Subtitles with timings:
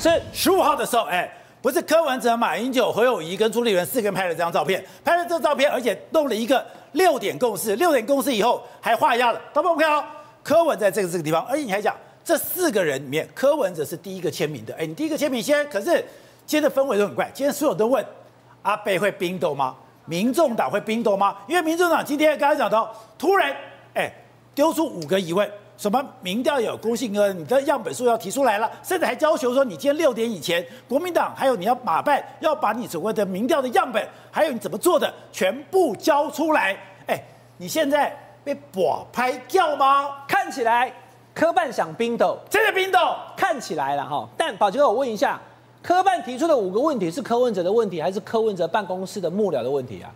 [0.00, 1.30] 是十五号的时候，哎，
[1.60, 7.76] 不是柯文哲、马英九、何友宜跟朱立伦四个人拍了这张照片，拍了这张照片，而且弄了一个六点共识。
[7.76, 10.02] 六点共识以后还画押了，大家看哦，
[10.42, 11.94] 柯文在这个这个地方，而且你还讲
[12.24, 14.74] 这四个人里面，柯文哲是第一个签名的。
[14.76, 16.02] 哎，你第一个签名先，可是
[16.46, 18.02] 今天的氛围都很怪，今天所有人都问
[18.62, 19.76] 阿北会冰斗吗？
[20.06, 21.36] 民众党会冰斗吗？
[21.46, 23.54] 因为民众党今天刚才讲到，突然
[23.92, 24.10] 哎
[24.54, 25.46] 丢出五个疑问。
[25.80, 27.32] 什么民调有公信呢？
[27.32, 36.76] 你的样本数要提出来了，甚至还要求说，你今天六点以前，国民党还有你要马办要把你所谓的民调的样本，还有你怎么做的，全部交出来。
[37.06, 37.18] 哎，
[37.56, 40.10] 你现在被 bỏ 拍掉吗？
[40.28, 40.92] 看起来
[41.32, 42.98] 科办想冰斗，真的冰斗，
[43.34, 44.28] 看起来了哈。
[44.36, 45.40] 但宝杰哥，我问一下，
[45.82, 50.12] 科办提出的五个问题是柯文哲的问题，还是柯文哲办公室的幕僚的问题啊？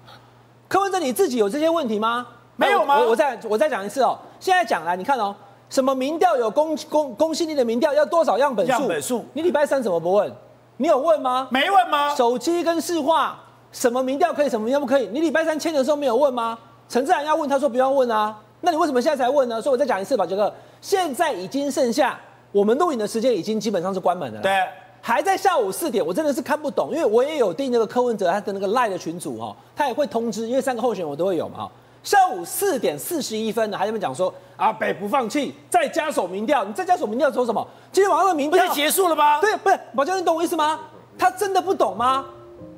[0.69, 2.27] 柯文哲你自己有这些问题吗？
[2.57, 2.99] 没有吗？
[2.99, 4.19] 我，我再我再讲一次哦。
[4.39, 5.35] 现在讲来，你看哦。
[5.75, 8.71] 什么民调有公公公信力的民调要多少样本数？
[8.71, 10.33] 样本数，你礼拜三怎么不问？
[10.77, 11.49] 你有问吗？
[11.51, 12.15] 没问吗？
[12.15, 13.37] 手机跟市话，
[13.73, 15.09] 什么民调可以，什么民调不可以？
[15.09, 16.57] 你礼拜三签的时候没有问吗？
[16.89, 18.39] 陈志涵要问，他说不要问啊。
[18.61, 19.61] 那你为什么现在才问呢？
[19.61, 22.17] 所以我再讲一次吧，杰哥，现在已经剩下
[22.53, 24.41] 我们录影的时间已经基本上是关门了。
[24.41, 24.53] 对，
[25.01, 31.71] 还在下午四点，我真的是看不懂，因为我也有订那个柯文哲他的那个赖的群组哦，他也会通知，因为三个候选人我都会有嘛哈。
[32.05, 36.63] 下午四点四十一分呢，还在那边讲说阿北不放弃，再加手民调。
[36.63, 37.67] 你再加手民调说什么？
[37.91, 39.41] 今天晚上的民调结束了吗？
[39.41, 40.79] 对，不是宝杰，你懂我意思吗？
[41.19, 42.27] 他真的不懂吗？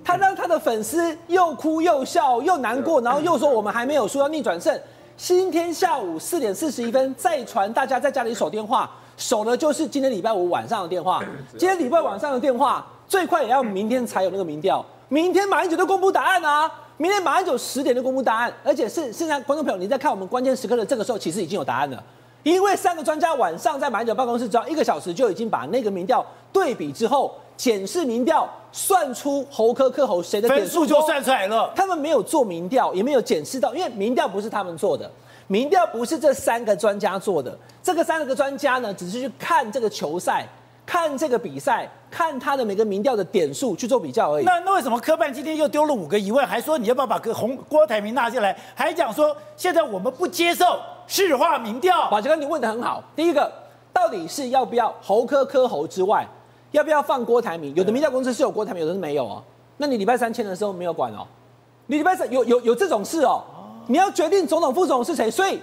[0.04, 4.80] 他让他的粉丝又哭又笑又难过，然后又说我们还没有输要逆转胜。
[5.16, 11.20] 今天下午四点四十一分再传大家在家里守电话，守的就是今天礼拜五晚上的电话。
[11.58, 16.70] 今天礼拜晚上的电话最快也要明天才有那个民调，明天马英九就公布答案啊。
[16.98, 22.02] 明天马上就十点就公布答案，而且是现在观众朋友你在看我们关键时刻的这个时候，其实已经有答案了，
[22.42, 31.70] 因为三个专家晚上在马英九办公室只要一个小时就已经把那个民调对比之后，检视民调，算出侯科科侯谁的点数就算出来了。
[31.76, 35.10] 他们没有做民调，也没有检视到，因为民调不是他们做的，
[35.48, 40.48] 民调不是这三个专家做的，这个三个专家呢，只是去看这个球赛。
[40.86, 44.44] 看这个比赛，看他的每个民调的点数去做比较而已。
[44.44, 52.08] 那那为什么科办今天又丢了五个疑问，还说你要不要把个洪郭台铭纳进来，还讲说现在我们不接受市话民调？
[52.08, 53.02] 宝杰哥，你问的很好。
[53.16, 53.52] 第一个，
[53.92, 56.24] 到底是要不要侯科科侯之外，
[56.70, 57.74] 要不要放郭台铭？
[57.74, 59.42] 有的民调公司是有郭台铭，有的是没有哦。
[59.78, 61.26] 那你礼拜三签的时候没有管哦？
[61.86, 63.42] 你礼拜三有有有这种事哦？
[63.88, 65.60] 你要决定总统副总统是谁，所以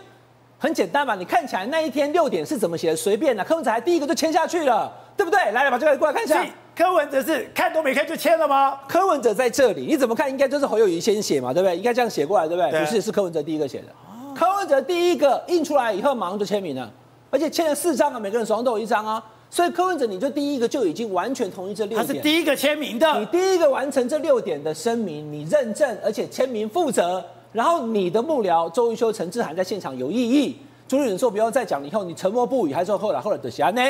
[0.57, 1.15] 很简单嘛。
[1.15, 2.95] 你看起来那一天六点是怎么写的？
[2.95, 4.91] 随便的，柯文哲还第一个就签下去了。
[5.15, 5.39] 对不对？
[5.51, 6.45] 来来吧，就来过来看一下。
[6.75, 8.79] 柯文哲是看都没看就签了吗？
[8.87, 10.27] 柯文哲在这里，你怎么看？
[10.29, 11.77] 应该就是侯友宜先写嘛，对不对？
[11.77, 12.71] 应该这样写过来，对不对？
[12.71, 13.85] 对不是，是柯文哲第一个写的。
[13.89, 16.91] 哦、柯文哲第一个印出来以后，马上就签名了，
[17.29, 19.23] 而且签了四张啊，每个人手上都有一张啊。
[19.51, 22.07] 所以柯文哲你就第一个就已经完全同意这六点。
[22.07, 23.19] 他是第一个签名的。
[23.19, 30.57] 你第一个完成这六点的声明，你认证而且签名负责，然后你的幕僚周玉修、陈志涵在现场有异议，
[30.87, 33.81] 朱立伦说不要再讲了，以后你沉默不语，还说后来后来的啥呢？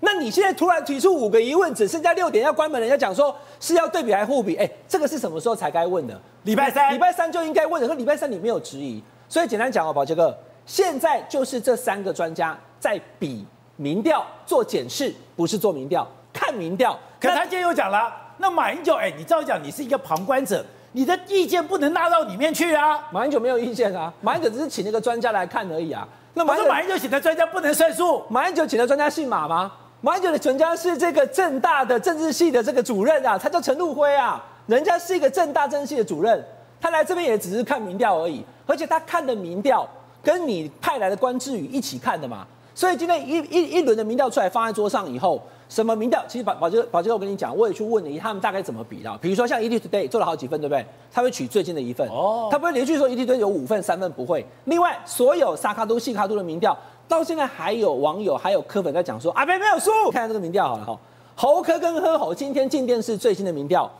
[0.00, 4.54] 那你现在突然提出五个疑问，只剩下六点要关门，人家讲说是要对比还互比？
[4.56, 6.20] 哎，这个是什么时候才该问的？
[6.44, 7.88] 礼拜三，礼拜三就应该问的。
[7.88, 13.44] 可礼拜三你没有质疑，所以简单讲哦，宝杰哥，现在就是这三个专家在比
[13.76, 16.96] 民调做检视，不是做民调，看民调。
[17.20, 23.02] 可他今天又讲了，那马英九，哎，你照讲，你是一个旁观者，你的意见不能纳到里面去啊。
[23.10, 26.06] 马英九没有意见啊，马英九只是请那个专家来看而已啊。
[26.34, 28.22] 那马马英九请的专家不能算数？
[28.28, 29.72] 马英九请的专家姓马吗？
[30.00, 36.40] 马英九的全家是这个政大的政治系的这个主任啊，他叫陈陆辉啊，人家是一个政大政治系的主任，
[36.80, 39.84] 他来这边也只是看民调而已，而且他看的民调
[40.22, 46.24] 跟你派来的关志宇一起看的嘛，所以今天一一一轮的民调出来放在桌上以后，什么民调？
[46.28, 50.86] 其实宝宝杰宝杰哥，我跟你讲，我也去问了一下他们大概怎么比的，比如说像 ETtoday 做了好几份，对不对？
[51.12, 56.78] 他会取最近的一份，哦，他不会连续说 ETtoday 有五份三份不会，另外所有沙卡都细卡都的民调。
[57.08, 60.98] 到现在还有网友还有柯粉在讲说阿北没有输，看看这个民调好了哈，
[61.34, 63.90] 侯科跟柯侯今天进电视最新的民调，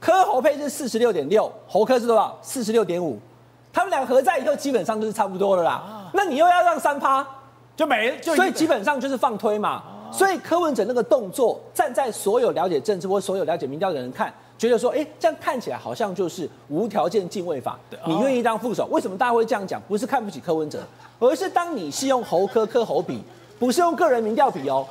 [0.00, 2.38] 柯侯配是四十六点六，侯科是多少？
[2.40, 3.18] 四十六点五，
[3.72, 6.10] 他们俩合在以后基本上就是差不多了啦。
[6.12, 7.26] 那你又要让三趴，
[7.74, 9.82] 就没就，所以基本上就是放推嘛。
[10.12, 14.32] 所以柯文哲那个动作，站在所有了解政治或所有了解民调的人看。
[14.56, 17.78] 觉得说，哎，这样看起来好像就是无条件进位法。
[18.06, 18.86] 你愿意当副手？
[18.86, 19.80] 为什么大家会这样讲？
[19.88, 20.80] 不是看不起柯文哲，
[21.18, 23.20] 而是当你是用侯科科侯比，
[23.58, 24.86] 不是用个人民调比哦。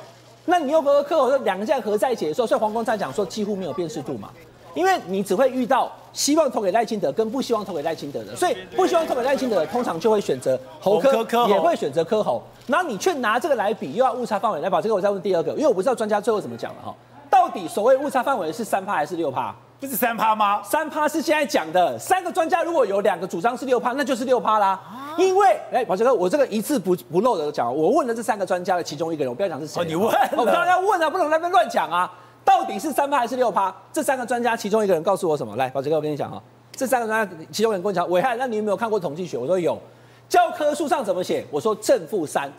[0.46, 4.30] 那你用柯柯侯两个这样合在一起的时候，所以黄光在讲说几乎没有辨识度嘛。
[4.74, 12.42] 因为你只会遇到希望投给赖清德跟不希望投给赖清德的，所以不希望投给赖清德的，通常就会选择侯科，也会选择柯侯。
[12.66, 16.92] 然后你却拿这个来比，又要误差范围来把这个我再问第二个，因为我不知道专家最后怎么讲了哈。
[16.92, 17.13] 到
[17.54, 19.54] 底所谓误差范围是三趴还是六趴？
[19.80, 20.62] 不是三趴吗？
[20.62, 21.98] 三趴是现在讲的。
[21.98, 24.68] 三个专家如果有两个主张是六趴，那就是六趴啦。
[24.68, 29.80] 啊、因为，哎，宝杰哥，我这个一字不不漏的讲，我问了这三个专家的其中一个人，我不要讲是谁。
[29.80, 30.06] 哦，你问？
[30.36, 32.10] 我当然要问啊，不能在那边乱讲啊。
[32.44, 33.74] 到底是三趴还是六趴？
[33.92, 35.54] 这三个专家其中一个人告诉我什么？
[35.56, 36.42] 来，宝杰哥，我跟你讲啊，
[36.74, 39.36] 这三个专家其中一个人跟我讲，伟汉，那你有没有看过统计学？
[39.38, 39.78] 我说有。
[40.26, 41.44] 教科书上怎么写？
[41.50, 42.50] 我说正负三。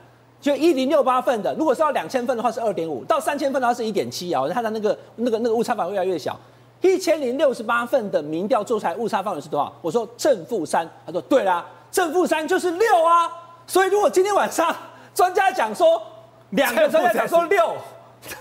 [0.46, 4.44] 就一零六八份的，如果是要两千份的话是二点五，到三千份的话是一点七啊。
[4.54, 6.40] 它的那个那个那个误差范围越来越小。
[6.82, 9.74] 一千零六十八份的民调做出来误差范围是多少？
[9.82, 13.28] 我说正负三，他说对啦，正负三就是六啊。
[13.66, 14.72] 所以如果今天晚上
[15.16, 16.00] 专家讲说
[16.52, 17.74] 两个专家讲说六，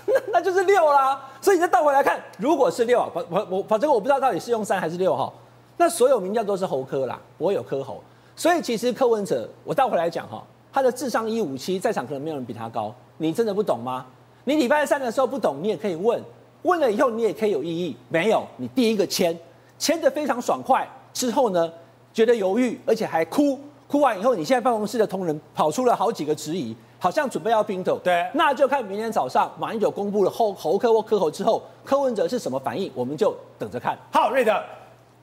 [0.05, 1.19] 那那就是六啦。
[1.41, 5.33] 所以你再倒回来看，如果是六啊，反我我反正我不知道到底是用三还是六哈。
[5.77, 7.99] 那所有民调都是侯科啦，不会有科侯。
[8.35, 10.43] 所以其实柯文哲，我倒回来讲哈。
[10.75, 12.93] 他的智商一五七，在场可能没有人比他高。
[13.15, 14.05] 你真的不懂吗？
[14.43, 16.21] 你礼拜三的时候不懂，你也可以问，
[16.63, 17.95] 问了以后你也可以有异议。
[18.09, 19.33] 没有，你第一个签，
[19.79, 21.71] 签的非常爽快，之后呢，
[22.11, 23.57] 觉得犹豫，而且还哭，
[23.87, 27.97] 哭完以后，你现在办公室的同仁跑出了好几个质疑，好像准备要拼头。
[28.03, 33.97] 对，那就看明天早上马英九公布了侯侯科或科侯之后，柯文哲是什么反应，我们就等着看。
[34.11, 34.61] 好，瑞德，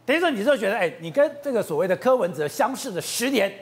[0.06, 3.52] 等于说你就觉得，哎，你跟这个所谓的柯文哲相识了十年，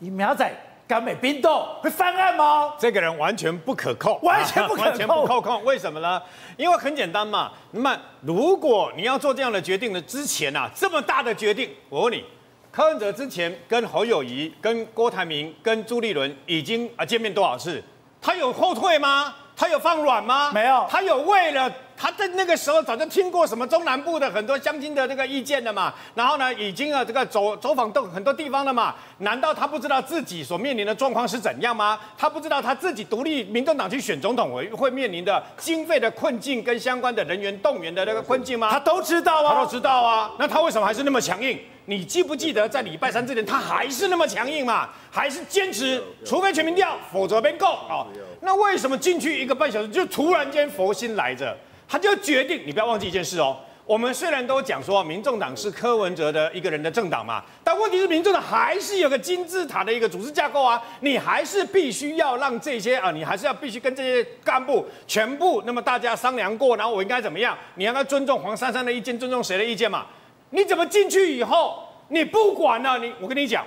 [0.00, 0.54] 你苗仔。
[0.88, 2.72] 甘美冰豆会翻案吗？
[2.78, 5.62] 这个人完全不可控，完全不可控，完全不可控。
[5.64, 6.20] 为什么呢？
[6.56, 7.52] 因为很简单嘛。
[7.72, 12.24] 那么，如果你要做这样的决定的之前啊，这么大的决定，我问你，
[12.72, 17.84] 柯文哲之前跟侯友谊、跟郭台铭、跟朱立伦已经啊见面多少次？
[18.22, 19.34] 他有后退吗？
[19.54, 20.50] 他有放软吗？
[20.54, 20.86] 没有。
[20.88, 21.70] 他有为了。
[21.98, 31.98] 他在那个时候早就听过什么中南部的很多乡亲的那个意见了嘛，然后呢，已经啊这个走走访到很多地方了嘛，难道他不知道自己所面临的状况是怎样吗？
[32.16, 38.70] 他不知道他自己独立民众党去选总统会会面临的经费的困境跟相关的人员动员的那个困境吗？
[38.70, 41.58] 他都知道啊，他都知道啊，那他为什么还是那么强硬？
[41.86, 44.90] 你记不记得在礼拜三之前他还是那么强硬嘛？
[45.10, 48.06] 还是坚持除非全民调，否则变够啊？
[48.42, 51.56] 那为什么进去一个半小时就突然间佛心来着？
[51.88, 53.56] 他就决定，你不要忘记一件事哦。
[53.86, 60.82] 我们虽然都讲说，民众党是柯文哲的一个人的政党嘛，但问题是，民众党还是有个金字塔的一个组织架构啊。
[61.00, 67.56] 你还是必须要让这些啊，你还是要必须跟这些干部全部那么大家商量过，然后我应该怎么样？
[67.76, 70.04] 你应该尊重黄珊珊的意见，尊重谁的意见嘛？
[70.50, 72.98] 你怎么进去以后，你不管了？
[72.98, 73.64] 你我跟你讲，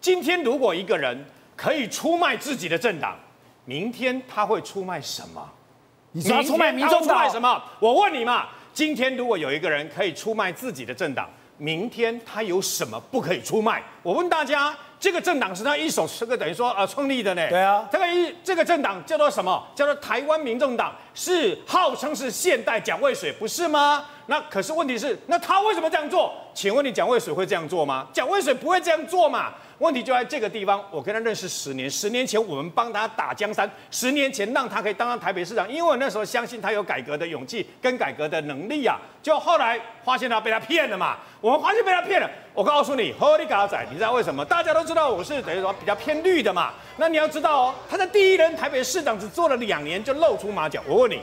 [0.00, 1.26] 今天如果一个人
[1.56, 3.18] 可以出卖自己的政党，
[3.64, 5.50] 明天他会出卖什么？
[6.24, 7.08] 你要出卖民众党？
[7.08, 7.62] 出卖什么？
[7.78, 11.28] 我问你嘛，今天如果有一个人可以出卖自己的政党，
[11.58, 13.82] 明天他有什么不可以出卖？
[14.02, 17.46] 我问大家，这个政党是他一手这个等于说啊创立的呢？
[17.50, 19.62] 对啊，这个一这个政党叫做什么？
[19.74, 24.06] 叫做台湾民众党，是号称是现代蒋渭水，不是吗？
[24.26, 26.34] 那可是问题是，那他为什么这样做？
[26.52, 28.06] 请问你蒋渭水会这样做吗？
[28.12, 29.52] 蒋渭水不会这样做嘛？
[29.78, 38.98] 问题就在这个地方，我跟他认识十年，十年前我们帮他打江山，十年前让他可以当上台北市长，因为我那时候相信他有改革的勇气跟改革的能力啊。
[39.22, 42.28] 就后来发现他被他骗了嘛，我们发现被他骗了。
[42.54, 44.42] 我告诉你，何立嘎仔，你知道为什么？
[44.44, 46.72] 大家都知道我是等于说比较偏绿的嘛。
[46.96, 50.82] 那你要知道哦，他在第一任台北市长只做了两年就露出马脚。
[50.88, 51.20] 我问你，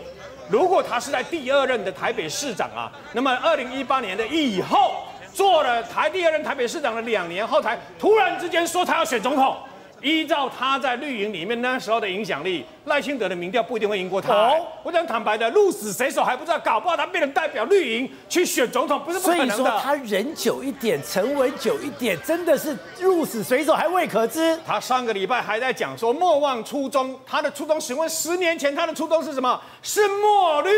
[0.50, 5.06] 如果他是在第二任的台北市长啊，那么二零一八年的以后。
[5.34, 9.58] 做了台第二任台北市长的两年后，台突然之间说他要选总统。
[10.04, 14.34] 依照他在绿营里面那时候的影响力，赖清德的民调不一定会赢过他。
[14.34, 19.56] 哦，我讲坦白的，鹿死谁手还不知道，搞不好他变成代表绿营去选总统，不是不可能的。
[19.56, 24.60] 所以说他忍久一点，沉稳久一点，真的是鹿死谁手还未可知。
[24.68, 29.60] 他上个礼拜还在讲说莫忘初衷，他的初衷，请问十年前他的初衷是什么？
[29.82, 30.70] 是墨绿。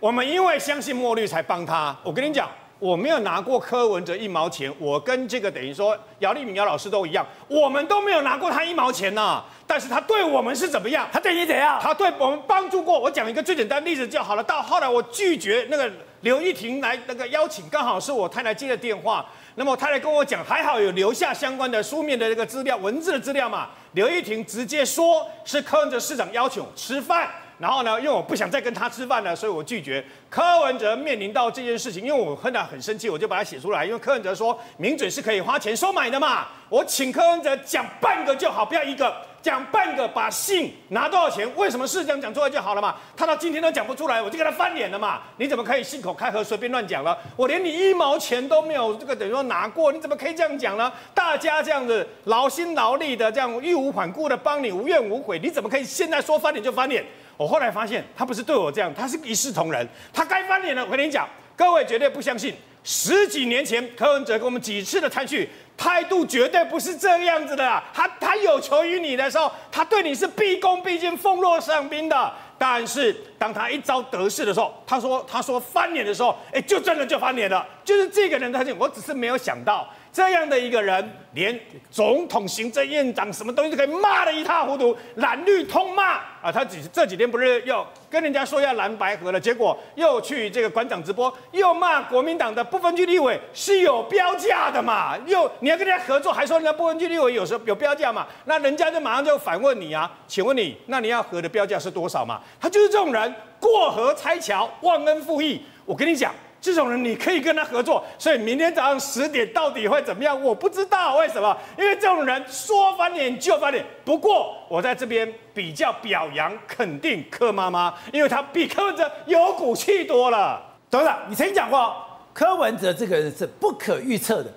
[0.00, 1.96] 我们因为相信墨绿才帮他。
[2.02, 2.50] 我跟你讲。
[2.84, 9.42] 我没有拿过柯文哲一毛钱，我跟这个等于说姚立明姚老师都一样，我们都没有拿过他一毛钱呢。
[9.66, 11.08] 但是他对我们是怎么样？
[11.10, 11.80] 他对你怎样？
[11.80, 13.00] 他对我们帮助过。
[13.00, 14.44] 我讲一个最简单的例子就好了。
[14.44, 19.24] 到后来我拒绝那个刘玉婷来那个邀请，刚好是我太太接的电话。
[19.54, 23.70] 那么我太太跟我讲，还好有留下相关的书面的这个资料、文字的资料嘛。
[23.92, 27.30] 刘玉婷直接说是柯文哲市长邀请吃饭。
[27.58, 30.04] 然后呢，因为我不想再跟他吃饭了，所以我拒绝。
[30.28, 33.84] 柯文哲面临到这件事情，因为我很很生气，我就把它写出来。
[33.84, 39.14] 因为柯文哲说，名嘴是可以花钱收买的嘛，我请柯文哲讲半个就好，不要一个。
[39.44, 41.46] 讲半个，把信拿多少钱？
[41.54, 42.94] 为什么是这样讲出来就好了嘛？
[43.14, 45.20] 他到今天都讲不出来，我就跟他翻脸了嘛？
[45.36, 47.14] 你怎么可以信口开河随便乱讲了？
[47.36, 50.90] 我连你一毛钱都没有，这个等于说拿过，你怎么可以这样讲呢？
[51.12, 57.04] 大家这样子劳心劳力的，这样义无反顾的帮你，无怨无悔，你怎么可以现在说翻脸就翻脸？
[57.36, 60.84] 我后来发现他不是对我这样，他是一视同仁，他该翻脸了。
[60.84, 65.48] 我跟你讲，各位绝对不相信，十几年前柯文哲跟我们几次的谈叙。
[65.76, 67.82] 态度绝对不是这个样子的。
[67.92, 72.32] 他他有求于你的时候，他对你是毕恭毕敬、奉若上宾的。
[72.56, 77.66] 但是当他一朝得势的时候，他说他说翻脸的时候，哎，就真的就翻脸了。
[77.84, 79.92] 就是这个人，他就我只是没有想到。
[80.14, 81.58] 这样的一个人，连
[81.90, 86.52] 总统、行政院长什么东西都可以骂得一塌糊涂，蓝绿通骂啊！
[86.52, 95.18] 他几这几天不是又跟人家说要蓝白合了，结果又去这个馆长直播，又骂国民党的不分区立委是有标价的嘛？
[95.26, 98.24] 又你要跟人家合作，还说人家不分区立委有时候有标价嘛？
[98.44, 102.40] 那人家就马上就反问你啊，请问你，那你要合的标价是多少嘛？
[102.60, 105.60] 他就是这种人，过河拆桥，忘恩负义。
[105.84, 106.32] 我跟你讲。
[106.64, 110.42] 这种人你可以跟他合作，所以明天早上十点到底会怎么样？
[110.42, 113.84] 我不知道为什么，因为这种人说翻脸就翻脸。
[114.02, 120.58] 不过我在这边比较表扬肯定柯妈妈，因为她比柯文哲有骨气多了。
[120.90, 121.94] 董事长，你曾经讲过
[122.32, 124.50] 柯文哲这个人是不可预测的，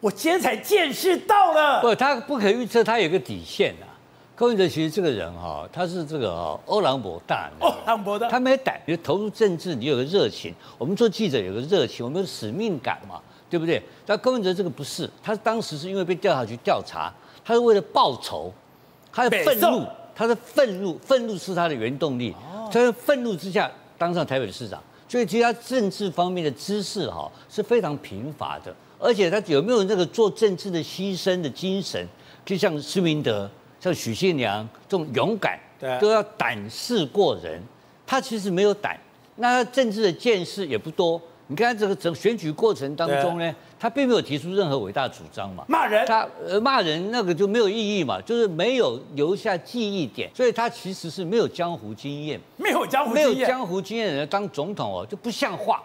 [0.00, 1.82] 我今天才见识到了。
[1.82, 3.84] 不，他不可预测，他有个底线啊。
[4.40, 10.54] 柯文哲其实这个人哈，他是这个哈欧朗博大，欧郎博大，他没胆，你投入政治，你有个热情。
[10.78, 13.20] 我们做记者有个热情，我们有使命感嘛，
[13.50, 13.82] 对不对？
[14.06, 17.12] 但柯文哲这个不是，他当时是因为被调查局调查，
[17.44, 18.50] 他是为了报仇，
[19.12, 22.34] 他的愤怒，他的愤怒，愤怒是他的原动力。
[22.72, 32.08] 他在愤怒之下当上台北市长，所以其实他政治方面的知识哈是非常贫乏的，而且他有没有那个做政治的牺牲的精神？
[32.46, 33.46] 就像施明德。
[33.80, 37.60] 像许信良这种勇敢，对，都要胆识过人。
[38.06, 38.98] 他其实没有胆，
[39.36, 41.20] 那他政治的见识也不多。
[41.46, 45.64] 你看这个整选举过程当中呢，他并没有提出任何伟大主张嘛。
[45.66, 50.30] 骂人，他呃骂人那个就没有意义嘛，就是没有留下记忆点。
[50.32, 55.82] 所以他其实是没有江湖经验，没有江湖没有江湖经验的人当总统哦就不像话。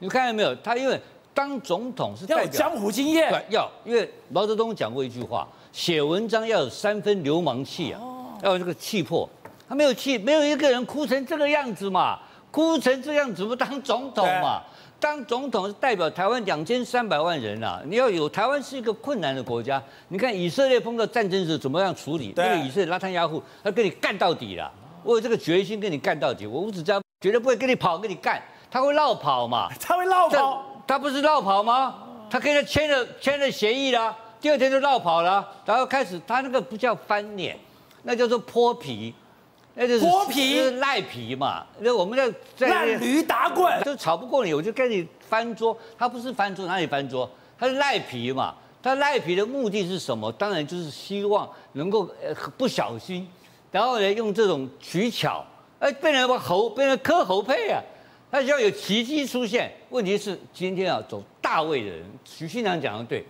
[0.00, 0.52] 你看到没有？
[0.56, 1.00] 他因为
[1.32, 5.46] 当总统是代表要有江湖经验，对，要因为毛泽东讲过一句话。
[5.76, 8.00] 写文章要有三分流氓气啊，
[8.42, 9.28] 要有这个气魄。
[9.68, 12.18] 他没有气，没有一个人哭成这个样子嘛，
[12.50, 14.62] 哭成这样子不当总统嘛？
[14.98, 19.80] 当总统是代表台湾两千三百万人啊，你要有台湾是一个困难的国家。
[20.08, 22.32] 你看以色列碰到战争时怎么样处理？
[22.34, 24.72] 那个以色列拉汤亚胡，他跟你干到底了。
[25.04, 28.42] 我有这个决心跟你干到底，我吴子嘉绝对不会跟你跑，跟你干。
[28.70, 29.68] 他会绕跑嘛？
[29.78, 30.64] 他会绕跑？
[30.86, 31.96] 他不是绕跑吗？
[32.30, 34.16] 他跟他签了签了协议了。
[34.46, 37.58] 第二天就绕跑了，然后开始他那个不叫翻脸，
[38.04, 39.12] 那叫做泼皮，
[39.74, 41.66] 那就是泼皮赖皮嘛。
[41.80, 42.16] 那我们
[42.56, 45.76] 在烂驴打滚，就吵不过你，我就跟你翻桌。
[45.98, 47.28] 他不是翻桌，哪里翻桌？
[47.58, 48.54] 他是赖皮嘛。
[48.80, 50.30] 他赖皮的目的是什么？
[50.30, 53.28] 当然就是希望能够呃不小心，
[53.72, 55.44] 然后呢用这种取巧，
[55.80, 57.82] 哎变成把侯变成磕猴配啊。
[58.30, 59.72] 他需要有奇迹出现。
[59.90, 63.26] 问题是今天啊走大卫的人，徐新良讲的对。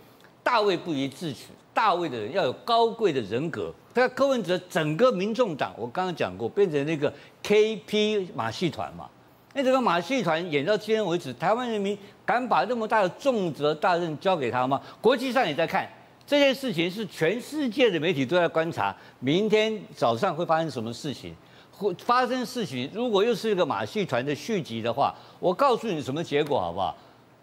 [0.47, 3.75] 大卫不宜自取，大卫的人要有高贵的人格。
[3.93, 7.13] 他柯文哲整个民众党，我刚刚讲过，变成那个
[7.43, 9.09] KP 马戏团嘛。
[9.55, 14.81] 那这个马戏团演到今天为止，台湾人民敢把那么大的重责大任交给他吗？
[15.01, 15.85] 国际上也在看
[16.25, 18.95] 这件事情，是全世界的媒体都在观察。
[19.19, 21.35] 明天早上会发生什么事情？
[21.73, 26.97] 会发生事情，如果又是一个马戏团的续集的话，我告诉你什么结果好不好？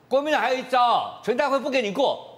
[0.07, 2.29] 国民党还有一招，全大会不给你过。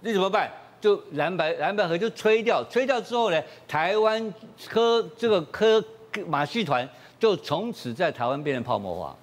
[0.00, 0.50] 你怎么办？
[0.80, 4.32] 就蓝白蓝白合就吹掉，吹掉之后呢，台湾
[4.66, 5.84] 科这个科
[6.26, 6.88] 马戏团
[7.18, 9.14] 就从此在台湾变成泡沫化。